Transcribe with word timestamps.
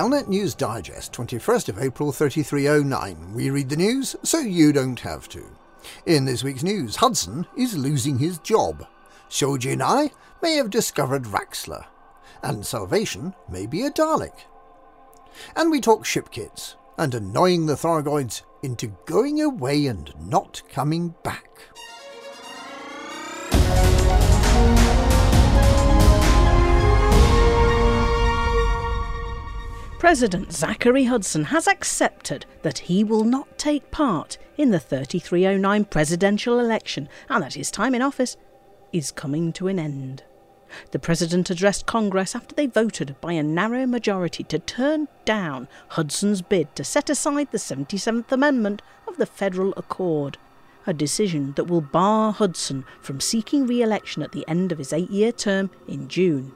Galnet 0.00 0.28
News 0.28 0.54
Digest, 0.54 1.12
21st 1.12 1.68
of 1.68 1.78
April 1.78 2.10
3309. 2.10 3.34
We 3.34 3.50
read 3.50 3.68
the 3.68 3.76
news 3.76 4.16
so 4.22 4.38
you 4.38 4.72
don't 4.72 4.98
have 5.00 5.28
to. 5.28 5.44
In 6.06 6.24
this 6.24 6.42
week's 6.42 6.62
news, 6.62 6.96
Hudson 6.96 7.46
is 7.54 7.76
losing 7.76 8.16
his 8.16 8.38
job. 8.38 8.86
Seo 9.28 9.58
Jin-Ae 9.58 10.10
may 10.40 10.54
have 10.54 10.70
discovered 10.70 11.24
Raxxla. 11.24 11.84
And 12.42 12.64
Salvation 12.64 13.34
may 13.50 13.66
be 13.66 13.84
a 13.84 13.90
Dalek. 13.90 14.46
And 15.54 15.70
we 15.70 15.82
talk 15.82 16.06
ship 16.06 16.30
kits 16.30 16.76
and 16.96 17.14
annoying 17.14 17.66
the 17.66 17.74
Thargoids 17.74 18.40
into 18.62 18.96
going 19.04 19.42
away 19.42 19.84
and 19.84 20.14
not 20.18 20.62
coming 20.70 21.14
back. 21.22 21.50
President 30.10 30.52
Zachary 30.52 31.04
Hudson 31.04 31.44
has 31.44 31.68
accepted 31.68 32.44
that 32.62 32.78
he 32.78 33.04
will 33.04 33.22
not 33.22 33.56
take 33.56 33.92
part 33.92 34.38
in 34.56 34.72
the 34.72 34.80
3309 34.80 35.84
presidential 35.84 36.58
election 36.58 37.08
and 37.28 37.44
that 37.44 37.54
his 37.54 37.70
time 37.70 37.94
in 37.94 38.02
office 38.02 38.36
is 38.92 39.12
coming 39.12 39.52
to 39.52 39.68
an 39.68 39.78
end. 39.78 40.24
The 40.90 40.98
President 40.98 41.48
addressed 41.48 41.86
Congress 41.86 42.34
after 42.34 42.56
they 42.56 42.66
voted 42.66 43.14
by 43.20 43.34
a 43.34 43.44
narrow 43.44 43.86
majority 43.86 44.42
to 44.42 44.58
turn 44.58 45.06
down 45.24 45.68
Hudson's 45.90 46.42
bid 46.42 46.74
to 46.74 46.82
set 46.82 47.08
aside 47.08 47.52
the 47.52 47.58
77th 47.58 48.32
Amendment 48.32 48.82
of 49.06 49.16
the 49.16 49.26
Federal 49.26 49.72
Accord, 49.76 50.38
a 50.88 50.92
decision 50.92 51.52
that 51.52 51.68
will 51.68 51.82
bar 51.82 52.32
Hudson 52.32 52.84
from 53.00 53.20
seeking 53.20 53.64
re 53.64 53.80
election 53.80 54.24
at 54.24 54.32
the 54.32 54.44
end 54.48 54.72
of 54.72 54.78
his 54.78 54.92
eight 54.92 55.10
year 55.10 55.30
term 55.30 55.70
in 55.86 56.08
June. 56.08 56.52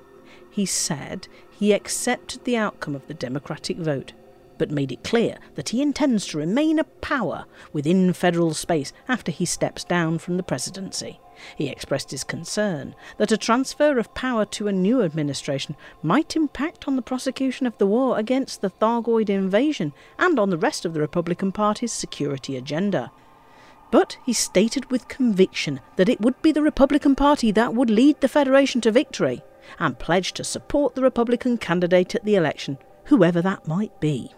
He 0.54 0.66
said 0.66 1.26
he 1.50 1.72
accepted 1.72 2.44
the 2.44 2.56
outcome 2.56 2.94
of 2.94 3.04
the 3.08 3.14
Democratic 3.14 3.76
vote, 3.76 4.12
but 4.56 4.70
made 4.70 4.92
it 4.92 5.02
clear 5.02 5.38
that 5.56 5.70
he 5.70 5.82
intends 5.82 6.26
to 6.26 6.38
remain 6.38 6.78
a 6.78 6.84
power 6.84 7.46
within 7.72 8.12
federal 8.12 8.54
space 8.54 8.92
after 9.08 9.32
he 9.32 9.46
steps 9.46 9.82
down 9.82 10.18
from 10.18 10.36
the 10.36 10.44
presidency. 10.44 11.18
He 11.56 11.66
expressed 11.66 12.12
his 12.12 12.22
concern 12.22 12.94
that 13.16 13.32
a 13.32 13.36
transfer 13.36 13.98
of 13.98 14.14
power 14.14 14.44
to 14.44 14.68
a 14.68 14.72
new 14.72 15.02
administration 15.02 15.74
might 16.04 16.36
impact 16.36 16.86
on 16.86 16.94
the 16.94 17.02
prosecution 17.02 17.66
of 17.66 17.76
the 17.78 17.86
war 17.88 18.16
against 18.16 18.60
the 18.60 18.70
Thargoid 18.70 19.28
invasion 19.28 19.92
and 20.20 20.38
on 20.38 20.50
the 20.50 20.56
rest 20.56 20.84
of 20.84 20.94
the 20.94 21.00
Republican 21.00 21.50
Party's 21.50 21.92
security 21.92 22.56
agenda. 22.56 23.10
But 23.90 24.18
he 24.24 24.32
stated 24.32 24.88
with 24.88 25.08
conviction 25.08 25.80
that 25.96 26.08
it 26.08 26.20
would 26.20 26.40
be 26.42 26.52
the 26.52 26.62
Republican 26.62 27.16
Party 27.16 27.50
that 27.50 27.74
would 27.74 27.90
lead 27.90 28.20
the 28.20 28.28
Federation 28.28 28.80
to 28.82 28.92
victory 28.92 29.42
and 29.78 29.98
pledged 29.98 30.36
to 30.36 30.44
support 30.44 30.94
the 30.94 31.02
Republican 31.02 31.58
candidate 31.58 32.14
at 32.14 32.24
the 32.24 32.36
election, 32.36 32.78
whoever 33.04 33.42
that 33.42 33.66
might 33.66 33.98
be. 34.00 34.32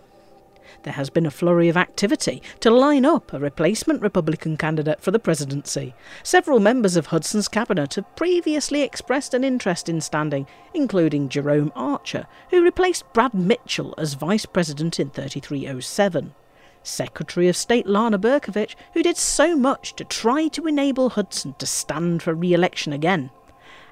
There 0.82 0.92
has 0.92 1.10
been 1.10 1.26
a 1.26 1.30
flurry 1.30 1.68
of 1.68 1.76
activity 1.76 2.42
to 2.60 2.70
line 2.70 3.04
up 3.04 3.32
a 3.32 3.38
replacement 3.38 4.02
Republican 4.02 4.56
candidate 4.56 5.00
for 5.00 5.10
the 5.10 5.18
presidency. 5.18 5.94
Several 6.22 6.60
members 6.60 6.96
of 6.96 7.06
Hudson's 7.06 7.48
cabinet 7.48 7.94
have 7.94 8.16
previously 8.16 8.82
expressed 8.82 9.34
an 9.34 9.44
interest 9.44 9.88
in 9.88 10.00
standing, 10.00 10.46
including 10.74 11.28
Jerome 11.28 11.72
Archer, 11.74 12.26
who 12.50 12.62
replaced 12.62 13.12
Brad 13.12 13.34
Mitchell 13.34 13.94
as 13.98 14.14
vice 14.14 14.46
president 14.46 15.00
in 15.00 15.10
3307. 15.10 16.34
Secretary 16.82 17.48
of 17.48 17.56
State 17.56 17.86
Lana 17.86 18.18
Berkovich, 18.18 18.76
who 18.94 19.02
did 19.02 19.16
so 19.16 19.56
much 19.56 19.94
to 19.96 20.04
try 20.04 20.46
to 20.48 20.68
enable 20.68 21.10
Hudson 21.10 21.54
to 21.58 21.66
stand 21.66 22.22
for 22.22 22.32
re 22.32 22.52
election 22.52 22.92
again 22.92 23.30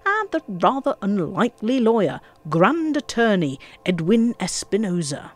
and 0.07 0.31
the 0.31 0.43
rather 0.49 0.97
unlikely 1.03 1.81
lawyer, 1.81 2.21
Grand 2.49 2.97
Attorney 2.97 3.59
Edwin 3.87 4.35
Espinoza. 4.35 5.31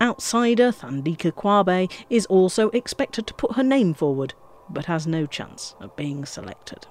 Outsider 0.00 0.72
Thandika 0.72 1.32
Kwabe 1.32 1.90
is 2.10 2.26
also 2.26 2.68
expected 2.70 3.26
to 3.26 3.34
put 3.34 3.52
her 3.52 3.62
name 3.62 3.94
forward, 3.94 4.34
but 4.68 4.86
has 4.86 5.06
no 5.06 5.26
chance 5.26 5.74
of 5.80 5.96
being 5.96 6.24
selected. 6.24 6.86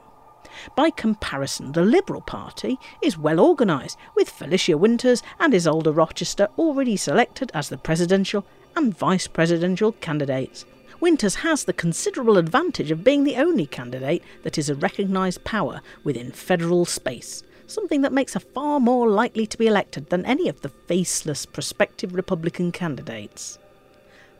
By 0.75 0.89
comparison, 0.89 1.71
the 1.71 1.81
Liberal 1.83 2.21
Party 2.21 2.77
is 3.01 3.17
well 3.17 3.39
organised, 3.39 3.97
with 4.15 4.29
Felicia 4.29 4.77
Winters 4.77 5.23
and 5.39 5.53
Isolde 5.53 5.95
Rochester 5.95 6.47
already 6.57 6.95
selected 6.95 7.51
as 7.53 7.69
the 7.69 7.77
presidential 7.77 8.45
and 8.75 8.95
vice 8.97 9.27
presidential 9.27 9.91
candidates. 9.93 10.65
Winters 11.03 11.35
has 11.35 11.65
the 11.65 11.73
considerable 11.73 12.37
advantage 12.37 12.89
of 12.89 13.03
being 13.03 13.25
the 13.25 13.35
only 13.35 13.65
candidate 13.65 14.23
that 14.43 14.57
is 14.57 14.69
a 14.69 14.75
recognised 14.75 15.43
power 15.43 15.81
within 16.05 16.31
federal 16.31 16.85
space, 16.85 17.43
something 17.67 17.99
that 18.03 18.13
makes 18.13 18.35
her 18.35 18.39
far 18.39 18.79
more 18.79 19.09
likely 19.09 19.45
to 19.45 19.57
be 19.57 19.67
elected 19.67 20.09
than 20.09 20.25
any 20.25 20.47
of 20.47 20.61
the 20.61 20.69
faceless 20.69 21.45
prospective 21.45 22.15
Republican 22.15 22.71
candidates. 22.71 23.59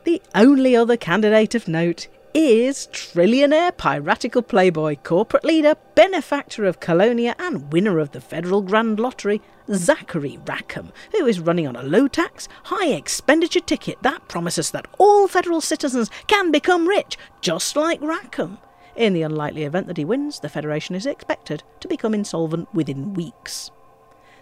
The 0.05 0.21
only 0.33 0.73
other 0.73 0.95
candidate 0.95 1.53
of 1.53 1.67
note 1.67 2.07
is 2.33 2.87
trillionaire, 2.91 3.75
piratical 3.77 4.41
playboy, 4.41 4.95
corporate 5.03 5.45
leader, 5.45 5.75
benefactor 5.95 6.65
of 6.65 6.79
Colonia, 6.79 7.35
and 7.37 7.71
winner 7.71 7.99
of 7.99 8.11
the 8.11 8.21
Federal 8.21 8.61
Grand 8.61 8.99
Lottery, 8.99 9.41
Zachary 9.71 10.39
Rackham, 10.45 10.91
who 11.11 11.25
is 11.25 11.39
running 11.39 11.67
on 11.67 11.75
a 11.75 11.83
low 11.83 12.07
tax, 12.07 12.47
high 12.63 12.87
expenditure 12.87 13.59
ticket 13.59 14.01
that 14.01 14.27
promises 14.27 14.71
that 14.71 14.87
all 14.97 15.27
federal 15.27 15.61
citizens 15.61 16.09
can 16.27 16.51
become 16.51 16.87
rich, 16.87 17.17
just 17.41 17.75
like 17.75 18.01
Rackham. 18.01 18.57
In 18.95 19.13
the 19.13 19.21
unlikely 19.23 19.63
event 19.63 19.87
that 19.87 19.97
he 19.97 20.05
wins, 20.05 20.39
the 20.39 20.49
Federation 20.49 20.95
is 20.95 21.05
expected 21.05 21.63
to 21.79 21.87
become 21.87 22.13
insolvent 22.13 22.73
within 22.73 23.13
weeks. 23.13 23.71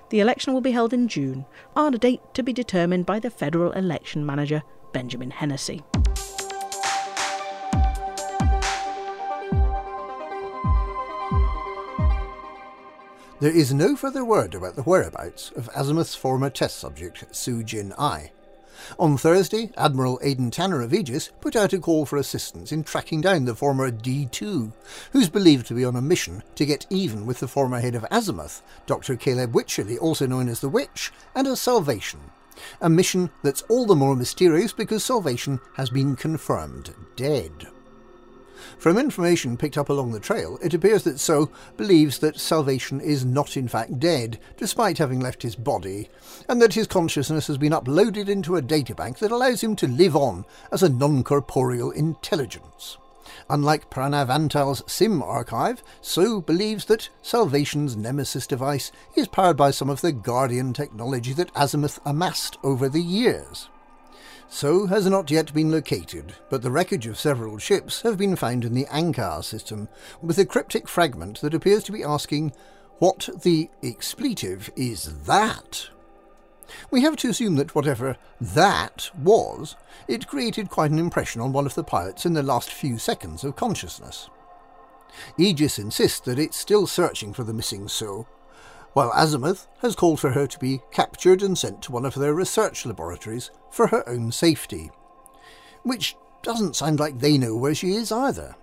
The 0.09 0.19
election 0.19 0.53
will 0.53 0.62
be 0.62 0.72
held 0.72 0.94
in 0.94 1.07
June, 1.07 1.46
on 1.75 1.94
a 1.94 1.97
date 1.97 2.22
to 2.34 2.44
be 2.44 2.51
determined 2.51 3.06
by 3.06 3.19
the 3.19 3.30
federal 3.30 3.72
election 3.72 4.25
manager, 4.25 4.63
Benjamin 4.91 5.31
Hennessy. 5.31 5.84
There 13.41 13.50
is 13.50 13.74
no 13.74 13.96
further 13.96 14.24
word 14.24 14.53
about 14.53 14.75
the 14.75 14.84
whereabouts 14.84 15.50
of 15.56 15.68
Azimuth's 15.75 16.13
former 16.13 16.52
test 16.52 16.78
subject, 16.78 17.25
Seo 17.31 17.66
Jin-Ae. 17.66 18.31
On 19.00 19.18
Thursday, 19.18 19.72
Admiral 19.75 20.19
Aidan 20.22 20.52
Tanner 20.52 20.84
of 20.84 20.94
Aegis 20.94 21.31
put 21.41 21.56
out 21.56 21.74
a 21.74 21.80
call 21.80 22.06
for 22.06 22.18
assistance 22.18 22.72
in 22.72 22.84
tracking 22.84 23.19
down 23.19 23.46
the 23.46 23.56
former 23.56 23.90
D2, 23.90 24.72
who's 25.12 25.28
believed 25.28 25.66
to 25.66 25.74
be 25.74 25.84
on 25.84 25.96
a 25.96 26.03
mission 26.03 26.44
to 26.53 26.68
get 26.68 26.85
even 26.91 27.25
with 27.25 27.40
the 27.40 27.47
former 27.47 27.80
head 27.80 27.96
of 27.96 28.06
Azimuth, 28.12 28.62
Dr. 28.85 29.16
Caleb 29.16 29.53
Wycherley, 29.53 29.97
also 30.00 30.28
known 30.28 30.47
as 30.47 30.59
the 30.59 30.69
Witch, 30.69 31.12
and 31.34 31.47
as 31.47 31.59
Salvation. 31.59 32.19
A 32.80 32.91
mission 32.91 33.31
that's 33.41 33.63
all 33.63 33.88
the 33.88 33.96
more 33.96 34.16
mysterious 34.16 34.72
because 34.72 35.03
Salvation 35.03 35.59
has 35.78 35.90
been 35.90 36.16
confirmed 36.16 36.94
dead. 37.16 37.71
From 38.78 38.98
information 38.98 39.58
picked 39.58 39.78
up 39.78 39.90
along 39.90 40.12
the 40.12 40.20
trail, 40.20 40.58
it 40.62 40.74
appears 40.74 41.04
that 41.04 41.16
Seo 41.16 41.50
believes 41.78 42.20
that 42.20 42.40
Salvation 42.40 43.00
is 43.00 43.26
not 43.26 43.58
in 43.58 43.68
fact 43.68 44.00
dead, 44.00 44.40
despite 44.58 44.98
having 44.98 45.20
left 45.20 45.44
his 45.44 45.56
body, 45.56 46.10
and 46.48 46.62
that 46.62 46.74
his 46.74 46.88
consciousness 46.88 47.48
has 47.48 47.58
been 47.58 47.74
uploaded 47.74 48.28
into 48.28 48.56
a 48.56 48.62
databank 48.62 49.18
that 49.20 49.32
allows 49.32 49.62
him 49.62 49.76
to 49.78 49.88
live 49.88 50.16
on 50.16 50.46
as 50.72 50.84
a 50.84 50.90
non 50.90 51.24
corporeal 51.24 51.92
intelligence. 51.92 52.98
Unlike 53.50 53.90
Pranav 53.90 54.28
Antal's 54.28 54.84
SIM 54.88 55.22
archive, 55.22 55.84
Seo 56.02 56.46
believes 56.46 56.86
that 56.86 57.10
Salvation's 57.22 57.96
Nemesis 57.96 58.48
device 58.48 58.92
is 59.16 59.28
powered 59.28 59.57
by 59.57 59.72
some 59.72 59.90
of 59.90 60.02
the 60.02 60.12
Guardian 60.12 60.74
technology 60.74 61.34
that 61.34 61.54
Azimuth 61.54 62.00
amassed 62.06 62.57
over 62.64 62.88
the 62.88 63.02
years. 63.02 63.69
Seo 64.51 64.89
has 64.89 65.06
not 65.06 65.31
yet 65.31 65.53
been 65.53 65.71
located, 65.71 66.36
but 66.50 66.62
the 66.62 66.69
wreckage 66.69 67.07
of 67.07 67.18
several 67.18 67.57
ships 67.57 68.01
have 68.01 68.18
been 68.18 68.36
found 68.36 68.65
in 68.65 68.74
the 68.74 68.86
Ankar 68.92 69.42
system, 69.45 69.88
with 70.21 70.38
a 70.38 70.45
cryptic 70.45 70.89
fragment 70.89 71.39
that 71.39 71.53
appears 71.53 71.86
to 71.86 71.94
be 71.94 72.03
asking, 72.03 72.51
What 73.00 73.30
the 73.44 73.69
expletive 73.81 74.69
is 74.75 75.24
that? 75.24 75.89
We 76.92 77.01
have 77.01 77.15
to 77.18 77.30
assume 77.30 77.56
that 77.56 77.75
whatever 77.75 78.18
that 78.42 79.09
was, 79.18 79.77
it 80.09 80.27
created 80.27 80.69
quite 80.69 80.92
an 80.92 81.00
impression 81.00 81.39
on 81.39 81.54
one 81.54 81.65
of 81.65 81.75
the 81.75 81.83
pilots 81.83 82.25
in 82.25 82.33
the 82.33 82.44
last 82.44 82.74
few 82.74 82.97
seconds 82.97 83.45
of 83.45 83.56
consciousness. 83.56 84.30
Aegis 85.38 85.80
insists 85.80 86.19
that 86.21 86.39
it's 86.39 86.57
still 86.57 86.88
searching 86.88 87.33
for 87.33 87.45
the 87.45 87.54
missing 87.54 87.86
Seo, 87.86 88.27
while 88.94 89.12
Azimuth 89.16 89.68
has 89.82 89.96
called 89.96 90.20
for 90.20 90.32
her 90.32 90.48
to 90.48 90.60
be 90.60 90.82
captured 90.92 91.42
and 91.42 91.58
sent 91.58 91.82
to 91.84 91.92
one 91.92 92.06
of 92.06 92.16
their 92.16 92.34
research 92.34 92.86
laboratories 92.86 93.52
for 93.70 93.88
her 93.88 94.08
own 94.08 94.32
safety. 94.32 94.92
Which 95.84 96.16
doesn't 96.44 96.76
sound 96.76 97.00
like 97.00 97.20
they 97.20 97.38
know 97.38 97.56
where 97.56 97.76
she 97.76 97.94
is 97.94 98.12
either. 98.12 98.56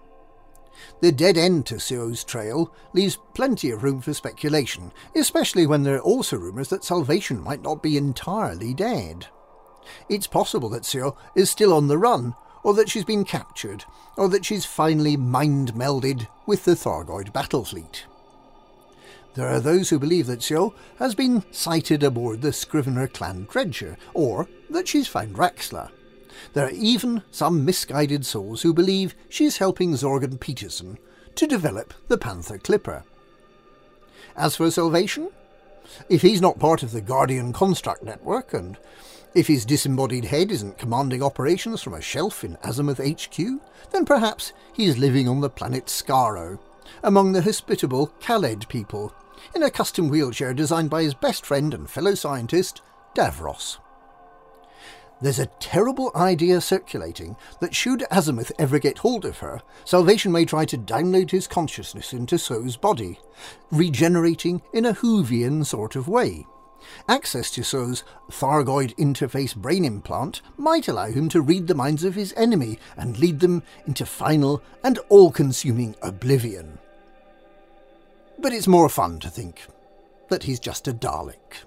The 1.01 1.13
dead 1.13 1.37
end 1.37 1.67
to 1.67 1.77
Seo's 1.77 2.25
trail 2.25 2.73
leaves 2.93 3.19
plenty 3.35 3.71
of 3.71 3.83
room 3.83 4.01
for 4.01 4.15
speculation, 4.15 4.93
especially 5.15 5.67
when 5.67 5.83
there 5.83 5.97
are 5.97 6.01
also 6.01 6.37
rumours 6.37 6.69
that 6.69 6.85
Salvation 6.85 7.41
might 7.43 7.63
not 7.63 7.83
be 7.83 7.97
entirely 7.97 8.75
dead. 8.75 9.27
It's 10.09 10.27
possible 10.27 10.69
that 10.71 10.83
Sio 10.83 11.17
is 11.35 11.51
still 11.51 11.73
on 11.73 11.89
the 11.89 11.99
run, 11.99 12.35
or 12.63 12.75
that 12.75 12.91
she's 12.91 13.05
been 13.05 13.25
captured, 13.25 13.85
or 14.17 14.29
that 14.29 14.45
she's 14.45 14.65
finally 14.65 15.17
mind 15.17 15.75
melded 15.75 16.29
with 16.47 16.65
the 16.65 16.75
Thargoid 16.75 17.33
battle 17.33 17.65
fleet. 17.65 18.07
There 19.35 19.49
are 19.49 19.61
those 19.61 19.91
who 19.91 19.99
believe 19.99 20.27
that 20.27 20.41
Seo 20.41 20.75
has 20.99 21.15
been 21.15 21.45
sighted 21.51 22.03
aboard 22.03 22.43
the 22.43 22.53
Scrivener 22.53 23.07
clan 23.07 23.47
dredger, 23.51 23.97
or 24.15 24.49
that 24.71 24.89
she's 24.89 25.07
found 25.07 25.37
Raxxla. 25.37 25.91
There 26.55 26.67
are 26.67 26.71
even 26.71 27.23
some 27.31 27.65
misguided 27.65 28.25
souls 28.25 28.63
who 28.63 28.73
believe 28.73 29.15
she's 29.29 29.59
helping 29.59 29.93
Zorgon 29.93 30.41
Peterson 30.41 30.99
to 31.35 31.47
develop 31.47 31.95
the 32.09 32.19
Panther 32.19 32.59
Clipper. 32.59 33.05
As 34.37 34.57
for 34.57 34.71
Salvation, 34.71 35.31
if 36.09 36.23
he's 36.23 36.41
not 36.41 36.59
part 36.59 36.83
of 36.83 36.93
the 36.93 37.01
Guardian 37.01 37.53
Construct 37.53 38.03
network, 38.03 38.53
and 38.53 38.77
if 39.35 39.47
his 39.47 39.65
disembodied 39.65 40.27
head 40.27 40.51
isn't 40.51 40.79
commanding 40.79 41.23
operations 41.23 41.83
from 41.83 41.95
a 41.95 42.01
shelf 42.01 42.45
in 42.45 42.57
Azimuth 42.63 42.99
HQ, 42.99 43.37
then 43.91 44.05
perhaps 44.05 44.53
he's 44.73 44.99
living 44.99 45.29
on 45.29 45.41
the 45.41 45.51
planet 45.51 45.87
Skaro, 45.87 46.59
among 47.03 47.33
the 47.33 47.43
hospitable 47.43 48.13
Kaled 48.21 48.69
people, 48.69 49.13
in 49.55 49.63
a 49.63 49.71
custom 49.71 50.09
wheelchair 50.09 50.55
designed 50.55 50.91
by 50.91 51.03
his 51.03 51.15
best 51.15 51.47
friend 51.47 51.75
and 51.75 51.89
fellow 51.89 52.15
scientist, 52.15 52.83
Davros. 53.15 53.79
There's 55.21 55.41
a 55.41 55.47
terrible 55.59 56.13
idea 56.15 56.61
circulating 56.61 57.37
that 57.61 57.75
should 57.75 58.05
Azimuth 58.11 58.53
ever 58.59 58.79
get 58.79 58.99
hold 58.99 59.25
of 59.25 59.39
her, 59.39 59.61
Salvation 59.85 60.31
may 60.31 60.45
try 60.45 60.65
to 60.67 60.79
download 60.79 61.31
his 61.31 61.49
consciousness 61.49 62.13
into 62.13 62.39
Seo's 62.39 62.77
body, 62.77 63.19
regenerating 63.73 64.63
in 64.73 64.87
a 64.87 64.95
Whovian 64.95 65.67
sort 65.67 65.97
of 65.97 66.07
way. 66.07 66.47
Access 67.09 67.51
to 67.53 67.63
Seo's 67.63 68.05
Thargoid 68.31 68.97
interface 68.97 69.55
brain 69.55 69.85
implant 69.85 70.43
might 70.57 70.89
allow 70.89 71.07
him 71.07 71.29
to 71.31 71.41
read 71.41 71.67
the 71.67 71.75
minds 71.75 72.05
of 72.05 72.15
his 72.15 72.35
enemy 72.37 72.79
and 72.97 73.19
lead 73.19 73.41
them 73.41 73.63
into 73.87 74.07
final 74.07 74.63
and 74.85 74.99
all 75.09 75.31
consuming 75.31 75.95
oblivion. 76.03 76.79
But 78.39 78.53
it's 78.53 78.69
more 78.69 78.89
fun 78.89 79.19
to 79.21 79.31
think 79.31 79.67
that 80.29 80.45
he's 80.45 80.61
just 80.61 80.89
a 80.89 80.93
Dalek. 80.93 81.65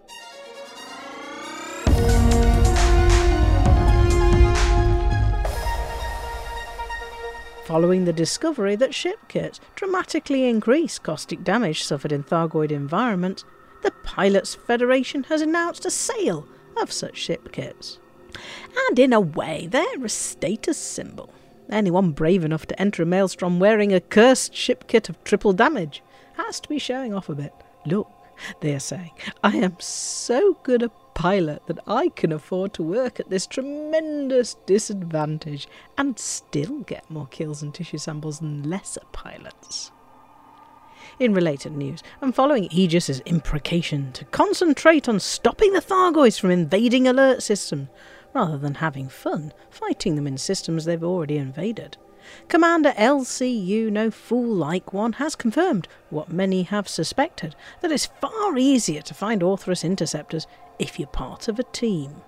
following 7.71 8.03
the 8.03 8.11
discovery 8.11 8.75
that 8.75 8.93
ship 8.93 9.17
kits 9.29 9.61
dramatically 9.75 10.45
increase 10.45 10.99
caustic 10.99 11.41
damage 11.41 11.85
suffered 11.85 12.11
in 12.11 12.21
Thargoid 12.21 12.69
environments, 12.69 13.45
the 13.81 13.91
Pilots 14.03 14.55
Federation 14.55 15.23
has 15.25 15.41
announced 15.41 15.85
a 15.85 15.91
sale 15.91 16.47
of 16.77 16.91
such 16.91 17.17
ship 17.17 17.51
kits. 17.51 17.99
And 18.87 18.99
in 18.99 19.13
a 19.13 19.19
way, 19.19 19.67
they're 19.69 20.05
a 20.05 20.09
status 20.09 20.77
symbol. 20.77 21.33
Anyone 21.69 22.11
brave 22.11 22.43
enough 22.43 22.65
to 22.67 22.81
enter 22.81 23.03
a 23.03 23.05
maelstrom 23.05 23.59
wearing 23.59 23.93
a 23.93 23.99
cursed 24.01 24.53
ship 24.53 24.85
kit 24.87 25.09
of 25.09 25.23
triple 25.23 25.53
damage 25.53 26.03
has 26.33 26.59
to 26.59 26.69
be 26.69 26.79
showing 26.79 27.13
off 27.13 27.29
a 27.29 27.35
bit. 27.35 27.53
Look, 27.85 28.09
they 28.61 28.73
are 28.73 28.79
saying, 28.79 29.11
I 29.43 29.57
am 29.57 29.77
so 29.79 30.57
good 30.63 30.83
a 30.83 30.89
pilot 31.13 31.61
that 31.67 31.79
I 31.87 32.09
can 32.09 32.31
afford 32.31 32.73
to 32.73 32.83
work 32.83 33.19
at 33.19 33.29
this 33.29 33.45
tremendous 33.45 34.55
disadvantage 34.65 35.67
and 35.97 36.17
still 36.17 36.79
get 36.79 37.09
more 37.09 37.27
kills 37.27 37.61
and 37.61 37.73
tissue 37.73 37.97
samples 37.97 38.39
than 38.39 38.69
lesser 38.69 39.01
pilots. 39.11 39.91
In 41.19 41.33
related 41.33 41.73
news, 41.73 42.01
and 42.21 42.33
following 42.33 42.67
Aegis's 42.71 43.19
imprecation 43.21 44.11
to 44.13 44.25
concentrate 44.25 45.07
on 45.07 45.19
stopping 45.19 45.73
the 45.73 45.81
Thargoids 45.81 46.39
from 46.39 46.51
invading 46.51 47.07
alert 47.07 47.43
systems, 47.43 47.89
rather 48.33 48.57
than 48.57 48.75
having 48.75 49.09
fun 49.09 49.53
fighting 49.69 50.15
them 50.15 50.27
in 50.27 50.37
systems 50.37 50.85
they've 50.85 51.03
already 51.03 51.37
invaded, 51.37 51.97
Commander 52.47 52.91
LCU 52.91 53.91
No 53.91 54.11
Fool 54.11 54.55
Like 54.55 54.93
One 54.93 55.13
has 55.13 55.35
confirmed 55.35 55.87
what 56.09 56.31
many 56.31 56.63
have 56.63 56.87
suspected 56.87 57.55
that 57.81 57.91
it's 57.91 58.05
far 58.05 58.57
easier 58.57 59.01
to 59.01 59.13
find 59.13 59.41
Orthrus 59.41 59.83
interceptors 59.83 60.47
if 60.79 60.99
you're 60.99 61.07
part 61.07 61.47
of 61.47 61.59
a 61.59 61.63
team. 61.63 62.21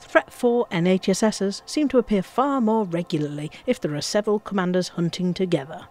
Threat 0.00 0.32
4 0.32 0.66
NHSSs 0.70 1.62
seem 1.66 1.88
to 1.88 1.98
appear 1.98 2.22
far 2.22 2.60
more 2.60 2.84
regularly 2.84 3.50
if 3.66 3.80
there 3.80 3.94
are 3.94 4.00
several 4.00 4.40
commanders 4.40 4.88
hunting 4.88 5.34
together. 5.34 5.86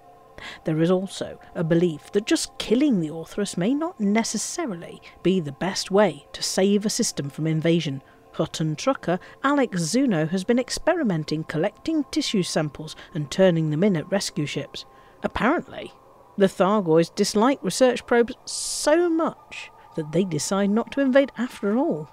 There 0.63 0.81
is 0.81 0.91
also 0.91 1.39
a 1.53 1.63
belief 1.63 2.11
that 2.11 2.25
just 2.25 2.57
killing 2.57 2.99
the 2.99 3.09
Orthrus 3.09 3.57
may 3.57 3.73
not 3.73 3.99
necessarily 3.99 5.01
be 5.23 5.39
the 5.39 5.51
best 5.51 5.91
way 5.91 6.25
to 6.33 6.43
save 6.43 6.85
a 6.85 6.89
system 6.89 7.29
from 7.29 7.47
invasion. 7.47 8.01
Hutton 8.33 8.75
trucker 8.75 9.19
Alex 9.43 9.81
Zuno 9.81 10.25
has 10.27 10.43
been 10.43 10.59
experimenting 10.59 11.45
collecting 11.45 12.03
tissue 12.11 12.43
samples 12.43 12.95
and 13.13 13.31
turning 13.31 13.69
them 13.69 13.83
in 13.83 13.95
at 13.95 14.11
rescue 14.11 14.45
ships. 14.45 14.85
Apparently, 15.23 15.93
the 16.37 16.47
Thargoids 16.47 17.15
dislike 17.15 17.59
research 17.63 18.05
probes 18.05 18.35
so 18.45 19.09
much 19.09 19.71
that 19.95 20.11
they 20.11 20.25
decide 20.25 20.69
not 20.69 20.91
to 20.91 21.01
invade 21.01 21.31
after 21.37 21.77
all. 21.77 22.09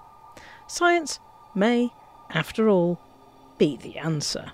Science 0.67 1.19
may, 1.53 1.91
after 2.29 2.69
all, 2.69 2.99
be 3.57 3.75
the 3.75 3.97
answer. 3.97 4.53